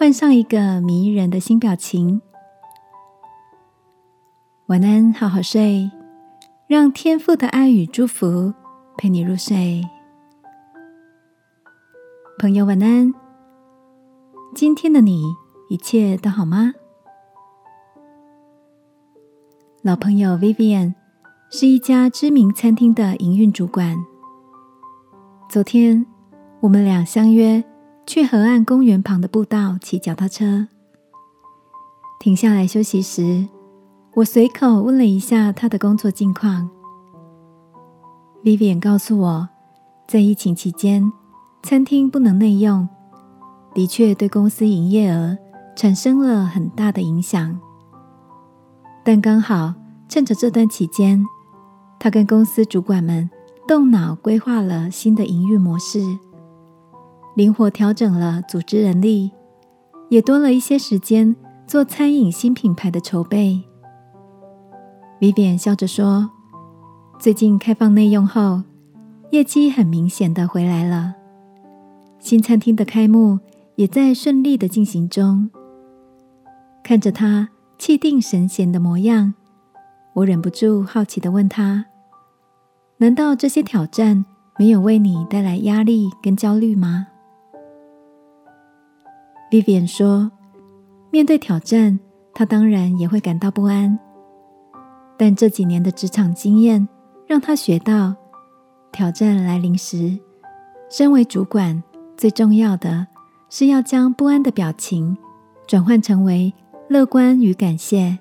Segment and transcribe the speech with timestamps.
[0.00, 2.22] 换上一个迷人的新表情。
[4.68, 5.90] 晚安，好好睡，
[6.66, 8.54] 让天父的爱与祝福
[8.96, 9.86] 陪你入睡。
[12.38, 13.12] 朋友，晚安。
[14.54, 15.22] 今天的你
[15.68, 16.72] 一切都好吗？
[19.82, 20.94] 老朋友 Vivian
[21.50, 23.98] 是一家知名餐厅的营运主管。
[25.50, 26.06] 昨天
[26.60, 27.62] 我们俩相约。
[28.12, 30.66] 去河岸公园旁的步道骑脚踏车，
[32.18, 33.46] 停下来休息时，
[34.14, 36.68] 我随口问了一下他的工作近况。
[38.42, 39.48] Vivian 告诉我，
[40.08, 41.12] 在疫情期间，
[41.62, 42.88] 餐厅不能内用，
[43.74, 45.38] 的确对公司营业额
[45.76, 47.60] 产生了很大的影响。
[49.04, 49.72] 但刚好
[50.08, 51.24] 趁着这段期间，
[52.00, 53.30] 他跟公司主管们
[53.68, 56.00] 动脑规划了新的营运模式。
[57.34, 59.30] 灵活调整了组织人力，
[60.08, 61.34] 也多了一些时间
[61.66, 63.62] 做餐饮新品牌的筹备。
[65.20, 66.30] Vivian 笑着说
[67.18, 68.62] ：“最近开放内用后，
[69.30, 71.14] 业绩很明显的回来了。
[72.18, 73.38] 新餐厅的开幕
[73.76, 75.50] 也在顺利的进行中。”
[76.82, 79.34] 看着他气定神闲的模样，
[80.14, 81.86] 我忍不住好奇的问他
[82.98, 84.24] ：“难道这些挑战
[84.58, 87.06] 没有为你带来压力跟焦虑吗？”
[89.50, 90.30] Vivian 说
[91.10, 91.98] ：“面对挑战，
[92.32, 93.98] 他当然也会感到不安。
[95.18, 96.88] 但这几年的职场经验
[97.26, 98.14] 让他学到，
[98.92, 100.16] 挑战来临时，
[100.88, 101.82] 身为主管
[102.16, 103.04] 最重要的
[103.48, 105.18] 是要将不安的表情
[105.66, 106.54] 转换成为
[106.88, 108.16] 乐观与感谢。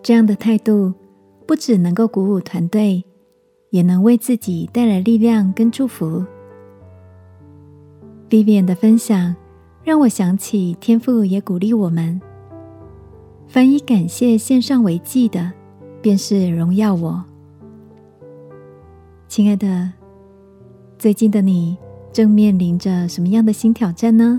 [0.00, 0.94] 这样的态度
[1.44, 3.04] 不只能够鼓舞团队，
[3.70, 6.24] 也能为自己带来力量跟祝福。
[8.30, 9.34] ”Vivian 的分享。
[9.88, 12.20] 让我想起天父也鼓励我们：
[13.46, 15.50] 凡以感谢献上为祭的，
[16.02, 17.24] 便是荣耀我。
[19.28, 19.90] 亲爱的，
[20.98, 21.74] 最近的你
[22.12, 24.38] 正面临着什么样的新挑战呢？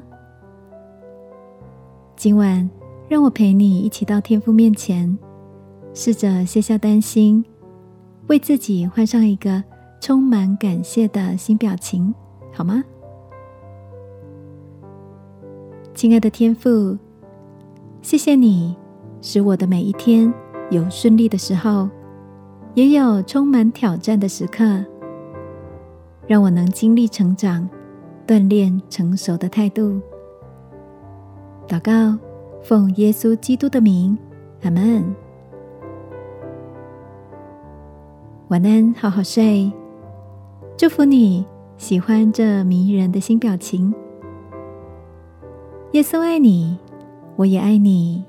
[2.15, 2.69] 今晚
[3.07, 5.17] 让我陪你一起到天父面前，
[5.95, 7.43] 试着卸下担心，
[8.27, 9.63] 为自己换上一个
[9.99, 12.13] 充满感谢的新表情，
[12.53, 12.83] 好吗？
[15.99, 16.97] 亲爱的天父，
[18.01, 18.73] 谢谢你
[19.21, 20.33] 使我的每一天
[20.71, 21.89] 有顺利的时候，
[22.73, 24.63] 也有充满挑战的时刻，
[26.25, 27.69] 让我能经历成长、
[28.25, 29.99] 锻炼成熟的态度。
[31.67, 32.17] 祷告，
[32.63, 34.17] 奉耶稣基督的名，
[34.63, 35.03] 阿门。
[38.47, 39.69] 晚安，好好睡。
[40.77, 41.45] 祝福你
[41.75, 43.93] 喜欢这迷人的新表情。
[45.93, 46.77] 耶稣爱你，
[47.35, 48.23] 我也爱你。